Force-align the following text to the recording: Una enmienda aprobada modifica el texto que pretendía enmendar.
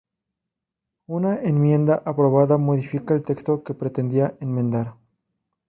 Una 1.05 1.35
enmienda 1.43 2.01
aprobada 2.03 2.57
modifica 2.57 3.13
el 3.13 3.21
texto 3.21 3.63
que 3.63 3.75
pretendía 3.75 4.35
enmendar. 4.39 4.95